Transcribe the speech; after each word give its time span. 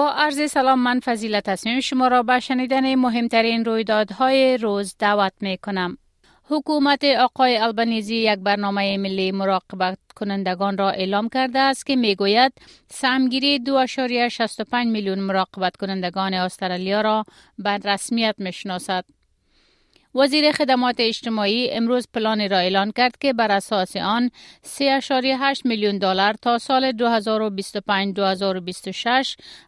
با 0.00 0.10
عرض 0.10 0.50
سلام 0.50 0.78
من 0.78 1.00
فضیلت 1.00 1.48
هستم 1.48 1.80
شما 1.80 2.08
را 2.08 2.22
به 2.22 2.40
شنیدن 2.40 2.94
مهمترین 2.94 3.64
رویدادهای 3.64 4.56
روز 4.56 4.94
دعوت 4.98 5.32
می 5.40 5.58
کنم. 5.58 5.98
حکومت 6.44 7.04
آقای 7.04 7.56
البنیزی 7.56 8.16
یک 8.16 8.38
برنامه 8.38 8.98
ملی 8.98 9.32
مراقبت 9.32 9.98
کنندگان 10.16 10.78
را 10.78 10.90
اعلام 10.90 11.28
کرده 11.28 11.58
است 11.58 11.86
که 11.86 11.96
می 11.96 12.14
گوید 12.14 12.52
سمگیری 12.90 13.58
2.65 13.58 14.74
میلیون 14.86 15.18
مراقبت 15.18 15.76
کنندگان 15.76 16.34
استرالیا 16.34 17.00
را 17.00 17.24
به 17.58 17.70
رسمیت 17.70 18.34
می 18.38 18.52
شناسد. 18.52 19.04
وزیر 20.14 20.52
خدمات 20.52 20.96
اجتماعی 20.98 21.70
امروز 21.70 22.08
پلان 22.14 22.50
را 22.50 22.58
اعلان 22.58 22.92
کرد 22.96 23.18
که 23.18 23.32
بر 23.32 23.50
اساس 23.50 23.96
آن 23.96 24.30
3.8 24.64 25.64
میلیون 25.64 25.98
دلار 25.98 26.34
تا 26.42 26.58
سال 26.58 26.92
2025-2026 26.92 26.96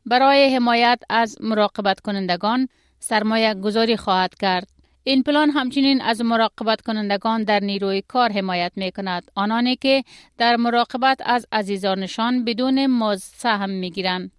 برای 0.06 0.54
حمایت 0.54 0.98
از 1.10 1.36
مراقبت 1.40 2.00
کنندگان 2.00 2.68
سرمایه 2.98 3.54
گذاری 3.54 3.96
خواهد 3.96 4.34
کرد. 4.34 4.68
این 5.04 5.22
پلان 5.22 5.50
همچنین 5.50 6.00
از 6.00 6.20
مراقبت 6.20 6.80
کنندگان 6.80 7.44
در 7.44 7.60
نیروی 7.60 8.02
کار 8.08 8.32
حمایت 8.32 8.72
می 8.76 8.92
کند. 8.92 9.30
آنانی 9.34 9.76
که 9.76 10.04
در 10.38 10.56
مراقبت 10.56 11.20
از 11.24 11.46
عزیزانشان 11.52 12.44
بدون 12.44 12.86
مزد 12.86 13.34
سهم 13.36 13.70
می 13.70 13.90
گیرند. 13.90 14.30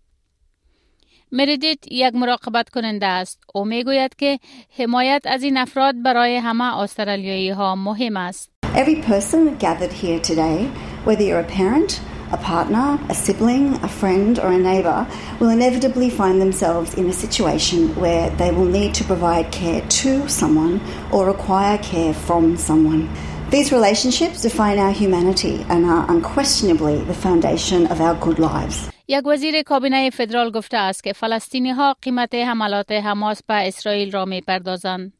مریدیت 1.32 1.78
یک 1.92 2.14
مراقبت 2.14 2.68
کننده 2.68 3.06
است. 3.06 3.40
او 3.54 3.64
میگوید 3.64 4.16
که 4.16 4.38
حمایت 4.78 5.22
از 5.24 5.42
این 5.42 5.56
افراد 5.56 6.02
برای 6.02 6.36
همه 6.36 6.78
استرالیایی 6.78 7.50
ها 7.50 7.74
مهم 7.74 8.16
است. 8.16 8.50
Every 8.74 9.02
person 9.02 9.58
gathered 9.58 9.92
here 9.92 10.20
today, 10.20 10.68
whether 11.06 11.22
you're 11.22 11.40
a 11.40 11.52
parent, 11.58 12.00
a 12.30 12.36
partner, 12.36 12.98
a 13.08 13.14
sibling, 13.14 13.66
a 13.88 13.88
friend, 13.88 14.38
or 14.38 14.50
a 14.52 14.58
neighbour, 14.58 15.06
will 15.40 15.48
inevitably 15.48 16.10
find 16.10 16.40
themselves 16.40 16.94
in 16.94 17.06
a 17.08 17.12
situation 17.24 17.80
where 18.02 18.28
they 18.40 18.50
will 18.50 18.70
need 18.78 18.92
to 18.94 19.04
provide 19.04 19.46
care 19.50 19.80
to 20.02 20.28
someone 20.28 20.74
or 21.12 21.26
require 21.26 21.78
care 21.78 22.12
from 22.12 22.56
someone. 22.56 23.08
These 23.50 23.72
relationships 23.72 24.42
define 24.42 24.78
our 24.78 24.92
humanity 24.92 25.64
and 25.70 25.86
are 25.86 26.04
unquestionably 26.14 26.96
the 27.10 27.14
foundation 27.14 27.86
of 27.86 27.98
our 28.02 28.14
good 28.26 28.38
lives. 28.38 28.90
یک 29.07 29.27
وزیر 29.27 29.61
کابینه 29.61 30.09
فدرال 30.09 30.51
گفته 30.51 30.77
است 30.77 31.03
که 31.03 31.13
فلسطینی 31.13 31.71
ها 31.71 31.95
قیمت 32.01 32.35
حملات 32.35 32.91
حماس 32.91 33.43
به 33.43 33.67
اسرائیل 33.67 34.11
را 34.11 34.25
می 34.25 34.41
پردازند. 34.41 35.13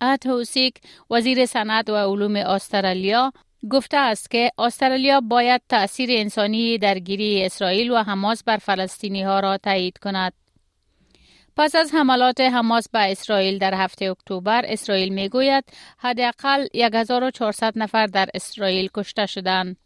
ات 0.00 0.26
حوسیک 0.26 0.74
وزیر 1.10 1.46
صنعت 1.46 1.90
و 1.90 1.96
علوم 1.96 2.36
استرالیا 2.36 3.32
گفته 3.70 3.96
است 3.96 4.30
که 4.30 4.50
استرالیا 4.58 5.20
باید 5.20 5.60
تأثیر 5.68 6.10
انسانی 6.12 6.78
درگیری 6.78 7.44
اسرائیل 7.44 7.90
و 7.90 8.02
حماس 8.02 8.44
بر 8.44 8.56
فلسطینی 8.56 9.22
ها 9.22 9.40
را 9.40 9.56
تایید 9.56 9.98
کند. 9.98 10.32
پس 11.56 11.74
از 11.74 11.94
حملات 11.94 12.40
حماس 12.40 12.88
به 12.88 13.10
اسرائیل 13.12 13.58
در 13.58 13.74
هفته 13.74 14.04
اکتبر 14.04 14.62
اسرائیل 14.64 15.08
می 15.08 15.28
گوید 15.28 15.64
حداقل 15.98 16.66
1400 16.74 17.72
نفر 17.76 18.06
در 18.06 18.28
اسرائیل 18.34 18.88
کشته 18.94 19.26
شدند. 19.26 19.76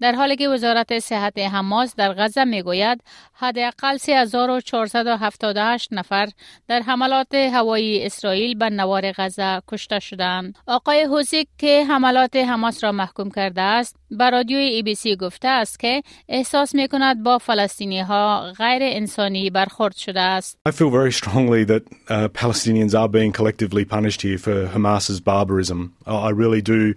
در 0.00 0.12
حالی 0.12 0.36
که 0.36 0.48
وزارت 0.48 0.98
صحت 0.98 1.38
حماس 1.38 1.94
در 1.96 2.12
غزه 2.12 2.44
می‌گوید 2.44 3.02
حداقل 3.32 3.96
3478 3.96 5.88
نفر 5.92 6.28
در 6.68 6.80
حملات 6.80 7.34
هوایی 7.34 8.06
اسرائیل 8.06 8.58
به 8.58 8.70
نوار 8.70 9.12
غزه 9.12 9.62
کشته 9.68 9.98
شدند. 9.98 10.58
آقای 10.66 11.04
حوزیک 11.04 11.48
که 11.58 11.84
حملات 11.84 12.36
حماس 12.36 12.84
را 12.84 12.92
محکوم 12.92 13.30
کرده 13.30 13.62
است 13.62 13.96
به 14.10 14.30
رادیوی 14.30 14.62
ای 14.62 14.82
بی 14.82 14.94
سی 14.94 15.16
گفته 15.16 15.48
است 15.48 15.80
که 15.80 16.02
احساس 16.28 16.74
می 16.74 16.88
کند 16.88 17.22
با 17.22 17.38
فلسطینی 17.38 18.00
ها 18.00 18.52
غیر 18.58 18.82
انسانی 18.82 19.50
برخورد 19.50 19.96
شده 19.96 20.20
است. 20.20 20.58
I 20.68 20.72
feel 20.72 20.90
very 20.90 21.12
strongly 21.12 21.64
that 21.64 21.82
uh, 22.08 22.28
Palestinians 22.28 22.94
are 22.94 23.08
being 23.08 23.32
collectively 23.32 23.84
punished 23.84 24.22
here 24.22 24.38
for 24.38 24.66
Hamas's 24.74 25.20
barbarism. 25.20 25.94
I 26.06 26.30
really 26.30 26.62
do 26.62 26.94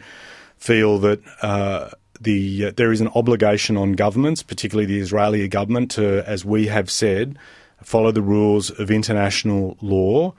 feel 0.58 0.97
that 1.00 1.20
uh, 1.41 1.90
the 2.22 2.66
uh, 2.66 2.72
there 2.77 2.93
is 2.93 3.00
an 3.00 3.09
obligation 3.15 3.77
on 3.77 3.93
governments, 3.93 4.43
particularly 4.43 4.87
the 4.87 4.99
Israeli 4.99 5.47
government, 5.49 5.91
to, 5.93 6.22
as 6.27 6.44
we 6.44 6.66
have 6.66 6.91
said, 6.91 7.39
follow 7.83 8.12
the 8.12 8.22
rules 8.22 8.71
of 8.71 8.91
international 8.91 9.77
law 9.81 10.34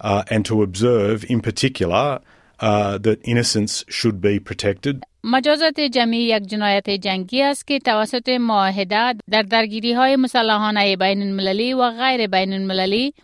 uh, 0.00 0.22
and 0.30 0.44
to 0.46 0.62
observe, 0.62 1.24
in 1.28 1.40
particular, 1.40 2.20
uh, 2.60 2.98
that 2.98 3.20
innocence 3.24 3.84
should 3.88 4.20
be 4.20 4.38
protected. 4.38 5.02
مجازات 5.24 5.80
جمعی 5.80 6.22
یک 6.22 6.42
جنایت 6.42 6.90
جنگی 6.90 7.42
است 7.42 7.66
که 7.66 7.78
توسط 7.78 8.28
معاهده 8.28 9.14
در 9.30 9.42
درگیری 9.42 9.92
های 9.92 10.16
مسلحانه 10.16 10.96
بین 10.96 11.22
المللی 11.22 11.74
و 11.74 11.90
غیر 11.90 12.26
بین 12.26 12.52
المللی 12.52 13.14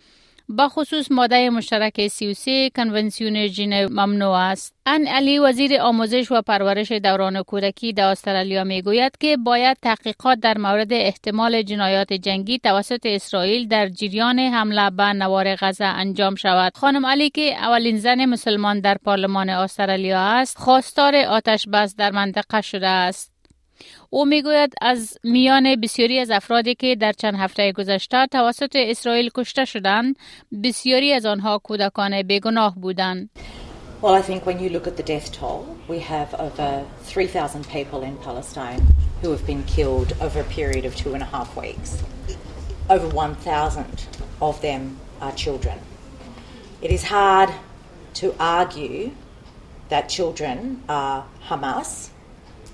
با 0.48 0.68
خصوص 0.68 1.12
ماده 1.12 1.50
مشترک 1.50 2.08
33 2.08 2.70
کنونسیون 2.76 3.46
ژنو 3.46 3.88
ممنوع 3.88 4.36
است. 4.36 4.74
ان 4.86 5.06
علی 5.06 5.38
وزیر 5.38 5.80
آموزش 5.80 6.32
و 6.32 6.42
پرورش 6.42 6.92
دوران 6.92 7.42
کودکی 7.42 7.92
در 7.92 8.04
استرالیا 8.08 8.64
می 8.64 8.82
گوید 8.82 9.12
که 9.20 9.36
باید 9.36 9.76
تحقیقات 9.82 10.38
در 10.38 10.58
مورد 10.58 10.92
احتمال 10.92 11.62
جنایات 11.62 12.12
جنگی 12.12 12.58
توسط 12.58 13.06
اسرائیل 13.06 13.68
در 13.68 13.88
جریان 13.88 14.38
حمله 14.38 14.90
به 14.90 15.12
نوار 15.12 15.56
غزه 15.56 15.84
انجام 15.84 16.34
شود. 16.34 16.76
خانم 16.76 17.06
علی 17.06 17.30
که 17.30 17.56
اولین 17.56 17.98
زن 17.98 18.24
مسلمان 18.24 18.80
در 18.80 18.96
پارلمان 19.04 19.48
استرالیا 19.48 20.20
است، 20.20 20.58
خواستار 20.58 21.16
آتش 21.16 21.66
بس 21.72 21.96
در 21.96 22.10
منطقه 22.10 22.60
شده 22.60 22.88
است. 22.88 23.35
او 24.10 24.24
می‌گوید 24.24 24.74
از 24.80 25.18
میان 25.24 25.80
بسیاری 25.80 26.18
از 26.18 26.30
افرادی 26.30 26.74
که 26.74 26.96
در 26.96 27.12
چند 27.12 27.34
هفته 27.34 27.72
گذشته 27.72 28.26
توسط 28.26 28.76
اسرائیل 28.76 29.30
کشته 29.34 29.64
شدند 29.64 30.16
بسیاری 30.64 31.12
از 31.12 31.26
آنها 31.26 31.58
کودکان 31.58 32.22
بیگناه 32.22 32.74
بودند 32.74 33.30
Well, 34.02 34.14
I 34.14 34.20
think 34.20 34.44
when 34.44 34.60
you 34.60 34.68
look 34.68 34.86
at 34.86 34.96
the 34.98 35.02
death 35.02 35.32
toll, 35.32 35.64
we 35.88 36.00
have 36.00 36.34
over 36.34 36.84
3,000 37.04 37.66
people 37.66 38.02
in 38.02 38.16
Palestine 38.18 38.82
who 39.22 39.30
have 39.30 39.46
been 39.46 39.64
killed 39.64 40.12
over 40.20 40.40
a 40.40 40.44
period 40.44 40.84
of 40.84 40.94
two 40.94 41.14
and 41.14 41.22
a 41.22 41.26
half 41.26 41.56
weeks. 41.56 42.02
Over 42.90 43.08
1,000 43.08 44.06
of 44.42 44.60
them 44.60 44.98
are 45.22 45.32
children. 45.32 45.78
It 46.82 46.90
is 46.90 47.04
hard 47.04 47.48
to 48.14 48.34
argue 48.38 49.12
that 49.88 50.08
children 50.08 50.82
are 50.88 51.24
Hamas 51.48 52.10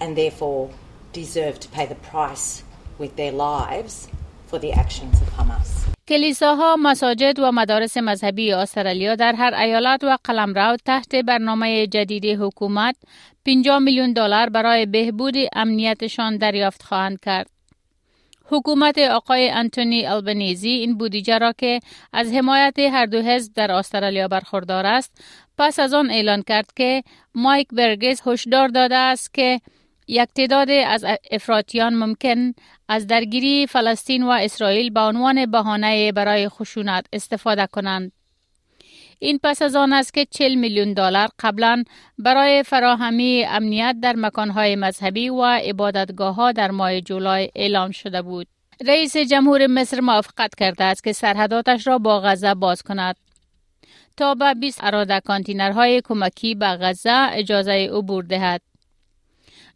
and 0.00 0.16
therefore 0.16 0.70
deserve 1.12 1.60
to 1.60 1.68
pay 1.68 1.86
the 1.86 2.00
price 2.10 2.62
with 2.98 3.16
their 3.16 3.32
lives 3.32 4.08
for 4.48 4.58
the 4.58 4.72
actions 4.72 5.16
of 5.22 5.28
Hamas. 5.38 5.68
کلیساها، 6.08 6.76
مساجد 6.76 7.38
و 7.38 7.52
مدارس 7.52 7.96
مذهبی 7.96 8.52
استرالیا 8.52 9.14
در 9.14 9.32
هر 9.32 9.54
ایالت 9.54 10.04
و 10.04 10.16
قلمرو 10.24 10.76
تحت 10.84 11.14
برنامه 11.14 11.86
جدید 11.86 12.24
حکومت 12.24 12.96
50 13.46 13.78
میلیون 13.78 14.12
دلار 14.12 14.48
برای 14.48 14.86
بهبود 14.86 15.34
امنیتشان 15.52 16.36
دریافت 16.36 16.82
خواهند 16.82 17.20
کرد. 17.20 17.50
حکومت 18.44 18.98
آقای 18.98 19.50
انتونی 19.50 20.06
البنیزی 20.06 20.68
این 20.68 20.98
بودجه 20.98 21.38
را 21.38 21.52
که 21.58 21.80
از 22.12 22.32
حمایت 22.32 22.78
هر 22.78 23.06
دو 23.06 23.22
حزب 23.22 23.52
در 23.54 23.72
استرالیا 23.72 24.28
برخوردار 24.28 24.86
است 24.86 25.24
پس 25.58 25.78
از 25.78 25.94
آن 25.94 26.10
اعلان 26.10 26.42
کرد 26.42 26.70
که 26.76 27.02
مایک 27.34 27.68
برگز 27.72 28.22
هشدار 28.26 28.68
داده 28.68 28.96
است 28.96 29.34
که 29.34 29.60
یک 30.08 30.28
تعداد 30.28 30.70
از 30.70 31.04
افراطیان 31.30 31.94
ممکن 31.94 32.52
از 32.88 33.06
درگیری 33.06 33.66
فلسطین 33.66 34.22
و 34.22 34.28
اسرائیل 34.28 34.90
به 34.90 35.00
عنوان 35.00 35.46
بهانه 35.46 36.12
برای 36.12 36.48
خشونت 36.48 37.06
استفاده 37.12 37.66
کنند. 37.66 38.12
این 39.18 39.38
پس 39.42 39.62
از 39.62 39.76
آن 39.76 39.92
است 39.92 40.14
که 40.14 40.26
40 40.30 40.54
میلیون 40.54 40.92
دلار 40.92 41.28
قبلا 41.38 41.84
برای 42.18 42.62
فراهمی 42.62 43.44
امنیت 43.48 43.96
در 44.02 44.16
مکانهای 44.16 44.76
مذهبی 44.76 45.28
و 45.28 45.42
عبادتگاه 45.42 46.34
ها 46.34 46.52
در 46.52 46.70
ماه 46.70 47.00
جولای 47.00 47.50
اعلام 47.54 47.90
شده 47.90 48.22
بود. 48.22 48.46
رئیس 48.86 49.16
جمهور 49.16 49.66
مصر 49.66 50.00
موافقت 50.00 50.54
کرده 50.54 50.84
است 50.84 51.04
که 51.04 51.12
سرحداتش 51.12 51.86
را 51.86 51.98
با 51.98 52.20
غزه 52.20 52.54
باز 52.54 52.82
کند 52.82 53.16
تا 54.16 54.34
به 54.34 54.54
20 54.54 54.84
اراده 54.84 55.20
کانتینرهای 55.20 56.00
کمکی 56.04 56.54
به 56.54 56.66
غزه 56.66 57.28
اجازه 57.32 57.90
عبور 57.92 58.24
دهد. 58.24 58.71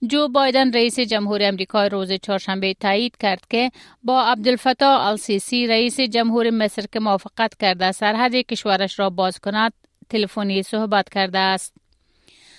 جو 0.03 0.29
بایدن 0.29 0.73
رئیس 0.73 1.01
جمهور 1.01 1.41
امریکا 1.43 1.87
روز 1.87 2.13
چهارشنبه 2.13 2.75
تایید 2.81 3.17
کرد 3.21 3.45
که 3.51 3.71
با 4.03 4.23
عبدالفتاح 4.23 5.07
السیسی 5.07 5.67
رئیس 5.67 6.01
جمهور 6.01 6.51
مصر 6.51 6.85
که 6.93 7.01
موافقت 7.01 7.55
کرده 7.61 7.93
سرحد 7.93 8.35
کشورش 8.35 8.99
را 8.99 9.11
باز 9.11 9.39
کند 9.39 9.73
تلفنی 10.11 10.63
صحبت 10.63 11.09
کرده 11.09 11.39
است. 11.39 11.75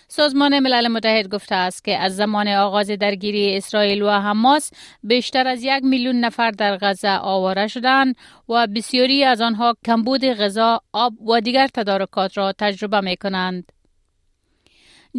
سازمان 0.07 0.59
ملل 0.59 0.87
متحد 0.87 1.27
گفته 1.27 1.55
است 1.55 1.83
که 1.83 1.97
از 1.97 2.15
زمان 2.15 2.47
آغاز 2.47 2.91
درگیری 2.91 3.57
اسرائیل 3.57 4.01
و 4.01 4.09
حماس 4.09 4.71
بیشتر 5.03 5.47
از 5.47 5.63
یک 5.63 5.83
میلیون 5.83 6.19
نفر 6.19 6.51
در 6.51 6.77
غزه 6.77 7.17
آواره 7.17 7.67
شدند 7.67 8.15
و 8.49 8.67
بسیاری 8.67 9.23
از 9.23 9.41
آنها 9.41 9.75
کمبود 9.85 10.25
غذا، 10.25 10.81
آب 10.93 11.21
و 11.21 11.41
دیگر 11.41 11.67
تدارکات 11.67 12.37
را 12.37 12.51
تجربه 12.51 13.01
می 13.01 13.17
کنند. 13.17 13.76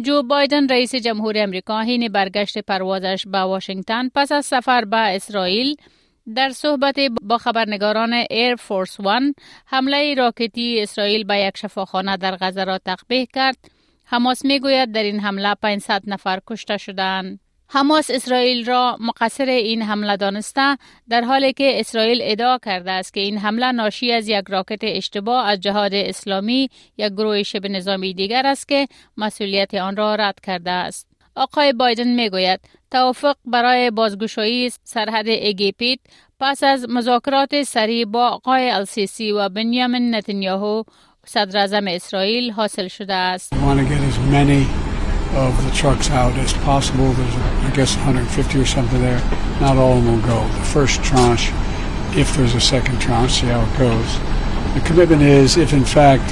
جو 0.05 0.23
بایدن 0.23 0.67
رئیس 0.67 0.95
جمهور 0.95 1.33
امریکا 1.37 1.81
حین 1.81 2.07
برگشت 2.07 2.57
پروازش 2.57 3.23
به 3.27 3.37
واشنگتن 3.37 4.09
پس 4.15 4.31
از 4.31 4.45
سفر 4.45 4.85
به 4.85 4.97
اسرائیل 4.97 5.75
در 6.35 6.49
صحبت 6.49 6.95
با 7.21 7.37
خبرنگاران 7.37 8.13
ایر 8.29 8.55
فورس 8.55 8.99
وان 8.99 9.33
حمله 9.65 10.13
راکتی 10.13 10.81
اسرائیل 10.81 11.23
به 11.23 11.37
یک 11.37 11.57
شفاخانه 11.57 12.17
در 12.17 12.37
غزه 12.41 12.63
را 12.63 12.77
تقبیح 12.77 13.27
کرد 13.33 13.57
حماس 14.05 14.45
می‌گوید 14.45 14.91
در 14.91 15.03
این 15.03 15.19
حمله 15.19 15.55
500 15.55 16.01
نفر 16.07 16.39
کشته 16.47 16.77
شدند. 16.77 17.39
حماس 17.71 18.09
اسرائیل 18.13 18.65
را 18.65 18.97
مقصر 18.99 19.45
این 19.45 19.81
حمله 19.81 20.17
دانسته 20.17 20.77
در 21.09 21.21
حالی 21.21 21.53
که 21.53 21.79
اسرائیل 21.79 22.19
ادعا 22.23 22.57
کرده 22.57 22.91
است 22.91 23.13
که 23.13 23.19
این 23.19 23.37
حمله 23.37 23.71
ناشی 23.71 24.11
از 24.11 24.27
یک 24.27 24.43
راکت 24.49 24.79
اشتباه 24.81 25.47
از 25.47 25.59
جهاد 25.59 25.93
اسلامی 25.93 26.69
یک 26.97 27.13
گروه 27.13 27.43
شبه 27.43 27.69
نظامی 27.69 28.13
دیگر 28.13 28.45
است 28.45 28.67
که 28.67 28.87
مسئولیت 29.17 29.73
آن 29.73 29.95
را 29.95 30.15
رد 30.15 30.39
کرده 30.43 30.71
است. 30.71 31.07
آقای 31.35 31.73
بایدن 31.73 32.07
می‌گوید 32.07 32.59
توافق 32.91 33.35
برای 33.45 33.91
بازگشایی 33.91 34.69
سرحد 34.83 35.29
اگیپیت 35.29 35.99
پس 36.39 36.63
از 36.63 36.85
مذاکرات 36.89 37.63
سریع 37.63 38.05
با 38.05 38.27
آقای 38.27 38.69
السیسی 38.69 39.31
و 39.31 39.49
بنیامین 39.49 40.15
نتانیاهو 40.15 40.83
صدر 41.25 41.83
اسرائیل 41.87 42.51
حاصل 42.51 42.87
شده 42.87 43.13
است. 43.13 43.53
of 45.34 45.52
the 45.64 45.70
trucks 45.70 46.10
out 46.10 46.34
as 46.38 46.52
possible. 46.52 47.12
There's, 47.12 47.36
I 47.36 47.70
guess, 47.74 47.96
150 47.96 48.58
or 48.58 48.66
something 48.66 49.00
there. 49.00 49.22
Not 49.60 49.76
all 49.76 49.98
of 49.98 50.04
them 50.04 50.14
will 50.14 50.26
go. 50.26 50.40
The 50.58 50.64
first 50.64 51.02
tranche, 51.02 51.52
if 52.16 52.36
there's 52.36 52.54
a 52.54 52.60
second 52.60 53.00
tranche, 53.00 53.40
see 53.40 53.46
how 53.46 53.62
it 53.62 53.78
goes. 53.78 54.10
The 54.74 54.80
commitment 54.80 55.22
is, 55.22 55.56
if 55.56 55.72
in 55.72 55.84
fact 55.84 56.26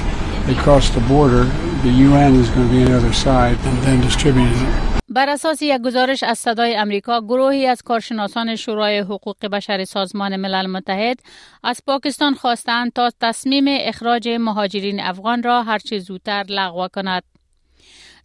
they 0.47 0.55
cross 0.55 0.89
the 0.89 1.01
border, 1.01 1.45
the 1.83 1.93
UN 2.07 2.35
is 2.35 2.49
going 2.49 2.67
to 2.67 2.73
be 2.73 2.81
on 2.83 2.91
the 2.91 2.97
other 2.97 3.13
side 3.13 3.57
and 3.67 3.77
then 3.83 4.01
distributing 4.01 4.53
it. 4.67 4.93
بر 5.09 5.29
اساس 5.29 5.61
یک 5.61 5.81
گزارش 5.81 6.23
از 6.23 6.39
صدای 6.39 6.75
امریکا 6.75 7.21
گروهی 7.21 7.67
از 7.67 7.81
کارشناسان 7.81 8.55
شورای 8.55 8.99
حقوق 8.99 9.45
بشر 9.45 9.83
سازمان 9.83 10.35
ملل 10.35 10.67
متحد 10.67 11.19
از 11.63 11.81
پاکستان 11.87 12.33
خواستند 12.33 12.93
تا 12.93 13.09
تصمیم 13.21 13.65
اخراج 13.67 14.29
مهاجرین 14.29 14.99
افغان 14.99 15.43
را 15.43 15.63
هرچه 15.63 15.99
زودتر 15.99 16.45
لغو 16.49 16.87
کند. 16.87 17.23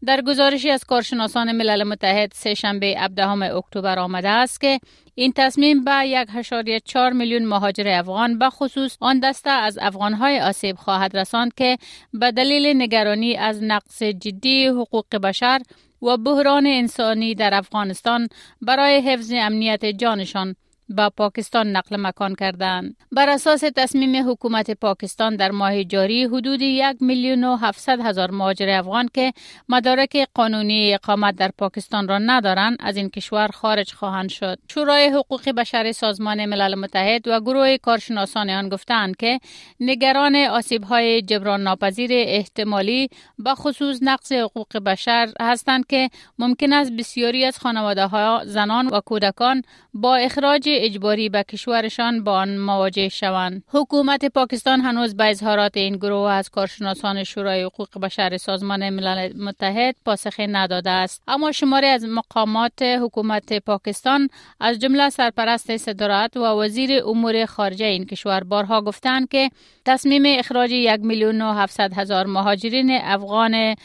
در 0.06 0.22
گزارشی 0.22 0.70
از 0.70 0.84
کارشناسان 0.84 1.52
ملل 1.52 1.84
متحد 1.84 2.32
سه 2.36 2.54
شنبه 2.54 2.96
17 3.00 3.56
اکتبر 3.56 4.00
آمده 4.00 4.30
است 4.30 4.62
که 4.62 4.80
این 5.16 5.34
تصمیم 5.36 5.84
به 5.84 6.26
1.4 6.26 7.14
میلیون 7.14 7.46
مهاجر 7.46 7.88
افغان 7.88 8.40
به 8.40 8.50
خصوص 8.50 8.98
آن 9.00 9.20
دسته 9.20 9.50
از 9.50 9.78
افغانهای 9.82 10.40
آسیب 10.40 10.76
خواهد 10.76 11.18
رساند 11.18 11.54
که 11.54 11.78
به 12.14 12.32
دلیل 12.32 12.82
نگرانی 12.82 13.36
از 13.36 13.64
نقص 13.64 14.04
جدی 14.04 14.68
حقوق 14.68 15.16
بشر 15.16 15.62
و 16.02 16.18
بحران 16.18 16.68
انسانی 16.68 17.36
در 17.36 17.54
افغانستان 17.54 18.28
برای 18.62 19.02
حفظ 19.02 19.32
امنیت 19.36 19.86
جانشان 19.86 20.56
با 20.96 21.10
پاکستان 21.10 21.68
نقل 21.76 21.98
مکان 22.00 22.36
کردند. 22.36 22.96
بر 23.12 23.30
اساس 23.30 23.64
تصمیم 23.76 24.30
حکومت 24.30 24.72
پاکستان 24.72 25.36
در 25.36 25.52
ماه 25.52 25.84
جاری 25.84 26.24
حدود 26.24 26.62
یک 26.62 26.98
میلیون 27.00 27.44
و 27.44 27.56
هفتصد 27.56 28.00
هزار 28.00 28.32
مهاجر 28.32 28.70
افغان 28.70 29.10
که 29.14 29.34
مدارک 29.70 30.28
قانونی 30.34 30.94
اقامت 30.94 31.36
در 31.36 31.52
پاکستان 31.58 32.08
را 32.08 32.18
ندارند 32.18 32.78
از 32.80 32.98
این 32.98 33.10
کشور 33.10 33.48
خارج 33.48 33.94
خواهند 33.94 34.30
شد. 34.30 34.60
شورای 34.68 35.08
حقوق 35.08 35.50
بشر 35.50 35.92
سازمان 35.92 36.46
ملل 36.46 36.76
متحد 36.76 37.28
و 37.28 37.40
گروه 37.40 37.78
کارشناسان 37.78 38.50
آن 38.50 38.70
گفتند 38.70 39.16
که 39.16 39.40
نگران 39.80 40.36
آسیب 40.36 40.84
های 40.84 41.22
جبران 41.22 41.64
ناپذیر 41.64 42.10
احتمالی 42.14 43.10
به 43.40 43.56
خصوص 43.56 44.00
نقص 44.02 44.32
حقوق 44.32 44.78
بشر 44.78 45.34
هستند 45.42 45.88
که 45.88 46.10
ممکن 46.40 46.74
است 46.74 46.92
بسیاری 46.92 47.46
از 47.46 47.60
خانواده 47.60 48.06
ها 48.06 48.42
زنان 48.46 48.88
و 48.88 49.00
کودکان 49.00 49.62
با 49.94 50.16
اخراج 50.16 50.70
اجباری 50.86 51.30
به 51.30 51.44
کشورشان 51.44 52.24
با 52.24 52.38
آن 52.38 52.58
مواجه 52.58 53.10
شوند. 53.10 53.64
حکومت 53.68 54.26
پاکستان 54.26 54.82
هنوز 54.82 55.16
به 55.16 55.30
اظهارات 55.30 55.78
این 55.78 55.96
گروه 55.96 56.32
از 56.32 56.50
کارشناسان 56.50 57.24
شورای 57.24 57.64
حقوق 57.64 58.00
بشر 58.00 58.38
سازمان 58.38 58.90
ملل 58.90 59.38
متحد 59.38 59.96
پاسخ 60.06 60.40
نداده 60.40 60.90
است. 60.90 61.24
اما 61.28 61.52
شماری 61.52 61.88
از 61.88 62.06
مقامات 62.06 62.82
حکومت 62.82 63.54
پاکستان 63.54 64.28
از 64.60 64.80
جمله 64.80 65.10
سرپرست 65.10 65.78
صدارت 65.78 66.38
و 66.38 66.44
وزیر 66.44 67.04
امور 67.06 67.46
خارجه 67.46 67.86
این 67.86 68.06
کشور 68.06 68.44
بارها 68.44 68.82
گفتند 68.82 69.30
که 69.30 69.50
تصمیم 69.86 70.24
اخراج 70.26 70.72
یک 70.72 71.00
میلیون 71.02 71.42
و 71.42 71.54
هفتصد 71.54 71.94
هزار 71.94 72.26
مهاجرین 72.26 72.92
افغان 72.92 73.76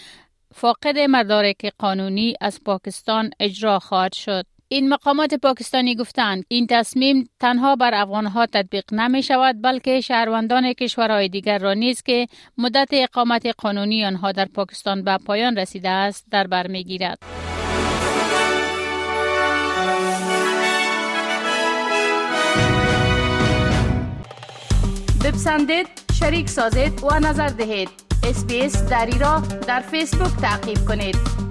فاقد 0.54 0.98
مدارک 0.98 1.72
قانونی 1.78 2.34
از 2.40 2.60
پاکستان 2.64 3.30
اجرا 3.40 3.78
خواهد 3.78 4.12
شد. 4.12 4.44
این 4.70 4.88
مقامات 4.88 5.34
پاکستانی 5.34 5.94
گفتند 5.94 6.44
این 6.48 6.66
تصمیم 6.66 7.30
تنها 7.40 7.76
بر 7.76 7.94
افغانها 7.94 8.46
تطبیق 8.46 8.94
نمی 8.94 9.22
شود 9.22 9.62
بلکه 9.62 10.00
شهروندان 10.00 10.72
کشورهای 10.72 11.28
دیگر 11.28 11.58
را 11.58 11.74
نیز 11.74 12.02
که 12.02 12.26
مدت 12.58 12.88
اقامت 12.92 13.46
قانونی 13.58 14.04
آنها 14.04 14.32
در 14.32 14.44
پاکستان 14.44 15.04
به 15.04 15.18
پایان 15.26 15.56
رسیده 15.56 15.88
است 15.88 16.26
در 16.30 16.46
بر 16.46 16.66
می 16.66 16.84
گیرد. 16.84 17.18
بپسندید، 25.24 25.86
شریک 26.20 26.48
سازید 26.48 27.04
و 27.04 27.20
نظر 27.20 27.48
دهید. 27.48 27.88
اسپیس 28.28 28.88
دری 28.88 29.18
را 29.18 29.42
در 29.68 29.80
فیسبوک 29.80 30.40
تعقیب 30.40 30.78
کنید. 30.88 31.47